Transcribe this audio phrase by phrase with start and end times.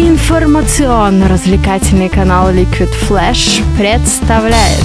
[0.00, 4.82] Информационно-развлекательный канал Liquid Flash представляет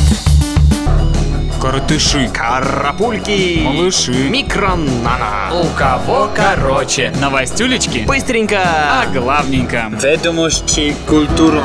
[1.62, 5.52] Коротыши, Карапульки, малыши, микронана.
[5.54, 8.60] у кого короче, новостюлечки, Быстренько.
[8.62, 9.90] а главненько.
[10.04, 11.62] Ведомости культуры.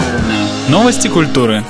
[0.68, 1.64] Новости культуры.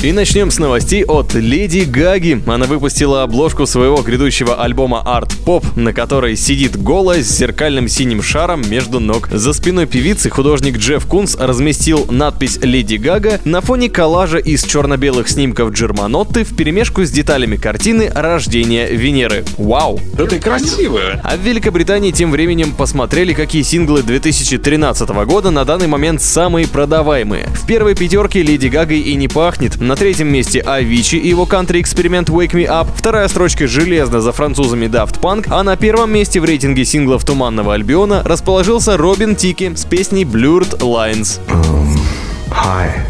[0.00, 2.40] И начнем с новостей от Леди Гаги.
[2.46, 8.22] Она выпустила обложку своего грядущего альбома Art Pop, на которой сидит голая с зеркальным синим
[8.22, 9.28] шаром между ног.
[9.28, 15.28] За спиной певицы художник Джефф Кунс разместил надпись «Леди Гага» на фоне коллажа из черно-белых
[15.28, 19.44] снимков Джерманотты в перемешку с деталями картины «Рождение Венеры».
[19.56, 19.98] Вау!
[20.12, 21.20] Да ты красивая.
[21.24, 27.48] А в Великобритании тем временем посмотрели, какие синглы 2013 года на данный момент самые продаваемые.
[27.48, 29.80] В первой пятерке Леди Гагой и не пахнет.
[29.88, 32.88] На третьем месте Авичи и его кантри-эксперимент Wake Me Up.
[32.94, 35.46] Вторая строчка железно за французами Daft Punk.
[35.48, 40.80] А на первом месте в рейтинге синглов Туманного Альбиона расположился Робин Тики с песней Blurred
[40.80, 41.40] Lines.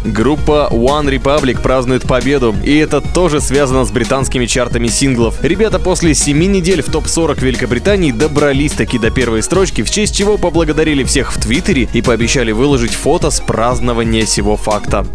[0.05, 5.43] Группа One Republic празднует победу, и это тоже связано с британскими чартами синглов.
[5.43, 10.37] Ребята после 7 недель в топ-40 Великобритании добрались таки до первой строчки, в честь чего
[10.37, 15.05] поблагодарили всех в Твиттере и пообещали выложить фото с празднования сего факта.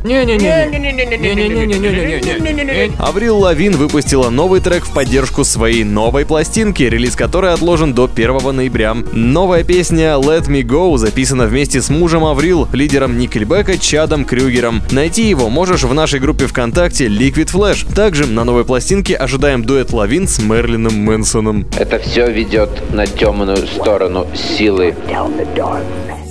[2.99, 8.55] Аврил Лавин выпустила новый трек в поддержку своей новой пластинки, релиз которой отложен до 1
[8.55, 8.95] ноября.
[9.13, 14.83] Новая песня Let Me Go записана вместе с мужем Аврил, лидером Никельбека Чадом Крюгером.
[14.91, 17.95] Найти его можешь в нашей группе ВКонтакте Liquid Flash.
[17.95, 21.69] Также на новой пластинке ожидаем дуэт Лавин с Мерлином Мэнсоном.
[21.79, 24.93] Это все ведет на темную сторону силы.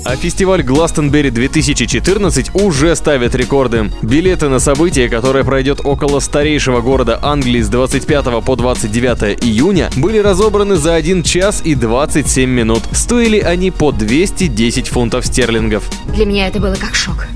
[0.06, 3.90] А фестиваль Гластенберри 2014 уже ставит рекорды.
[4.02, 10.18] Билеты на событие, которое пройдет около старейшего города Англии с 25 по 29 июня, были
[10.18, 12.84] разобраны за 1 час и 27 минут.
[12.92, 15.90] Стоили они по 210 фунтов стерлингов.
[16.14, 17.28] Для меня это было как шок.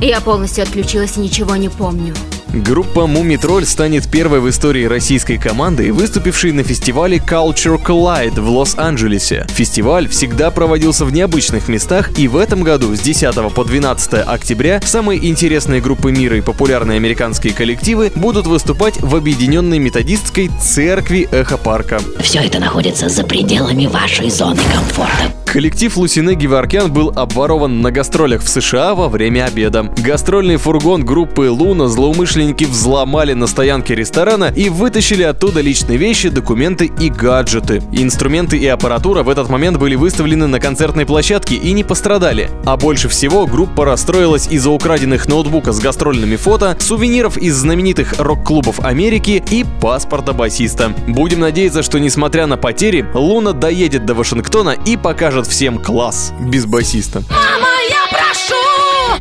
[0.00, 2.14] Я полностью отключилась и ничего не помню.
[2.52, 8.48] Группа Муми Тролль станет первой в истории российской командой, выступившей на фестивале Culture Collide в
[8.48, 9.46] Лос-Анджелесе.
[9.50, 14.80] Фестиваль всегда проводился в необычных местах, и в этом году с 10 по 12 октября
[14.84, 22.00] самые интересные группы мира и популярные американские коллективы будут выступать в объединенной методистской церкви Эхо-парка.
[22.18, 25.39] Все это находится за пределами вашей зоны комфорта.
[25.52, 29.92] Коллектив Лусине Геворкян был обворован на гастролях в США во время обеда.
[29.98, 36.88] Гастрольный фургон группы Луна злоумышленники взломали на стоянке ресторана и вытащили оттуда личные вещи, документы
[37.00, 37.82] и гаджеты.
[37.90, 42.48] Инструменты и аппаратура в этот момент были выставлены на концертной площадке и не пострадали.
[42.64, 48.78] А больше всего группа расстроилась из-за украденных ноутбука с гастрольными фото, сувениров из знаменитых рок-клубов
[48.84, 50.94] Америки и паспорта басиста.
[51.08, 56.66] Будем надеяться, что несмотря на потери, Луна доедет до Вашингтона и покажет всем класс без
[56.66, 57.22] басиста.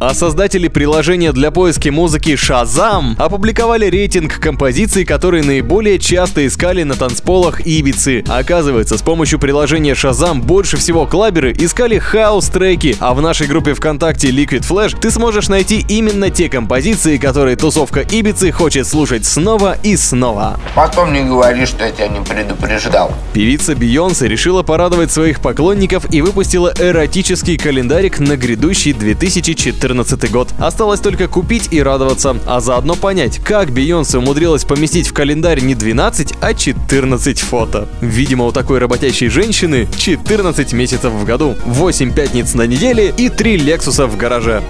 [0.09, 6.95] А создатели приложения для поиска музыки Shazam опубликовали рейтинг композиций, которые наиболее часто искали на
[6.95, 8.23] танцполах Ибицы.
[8.27, 14.31] Оказывается, с помощью приложения Shazam больше всего клаберы искали хаус-треки, а в нашей группе ВКонтакте
[14.31, 19.95] Liquid Flash ты сможешь найти именно те композиции, которые тусовка Ибицы хочет слушать снова и
[19.95, 20.59] снова.
[20.73, 23.13] Потом не говори, что я тебя не предупреждал.
[23.33, 29.98] Певица Бейонсе решила порадовать своих поклонников и выпустила эротический календарик на грядущий 2014
[30.31, 30.49] год.
[30.59, 35.75] Осталось только купить и радоваться, а заодно понять, как Бейонсе умудрилась поместить в календарь не
[35.75, 37.87] 12, а 14 фото.
[38.01, 43.57] Видимо, у такой работящей женщины 14 месяцев в году, 8 пятниц на неделе и 3
[43.57, 44.63] Лексуса в гараже.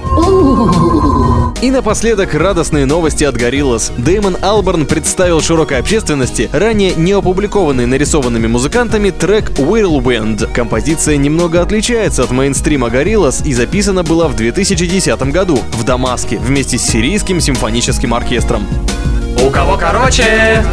[1.61, 3.91] И напоследок радостные новости от Gorillaz.
[3.97, 10.53] Дэймон Алберн представил широкой общественности ранее не опубликованный нарисованными музыкантами трек Whirlwind.
[10.53, 16.77] Композиция немного отличается от мейнстрима Gorillaz и записана была в 2010 году в Дамаске вместе
[16.77, 18.65] с сирийским симфоническим оркестром.
[19.45, 20.63] У кого короче?